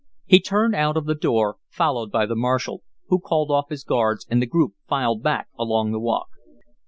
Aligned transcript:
He 0.25 0.39
turned 0.39 0.73
out 0.73 0.97
of 0.97 1.05
the 1.05 1.13
door, 1.13 1.57
followed 1.69 2.11
by 2.11 2.25
the 2.25 2.35
marshal, 2.35 2.81
who 3.09 3.19
called 3.19 3.51
off 3.51 3.69
his 3.69 3.83
guards, 3.83 4.25
and 4.31 4.41
the 4.41 4.47
group 4.47 4.73
filed 4.87 5.21
back 5.21 5.49
along 5.59 5.91
the 5.91 5.99
walk. 5.99 6.29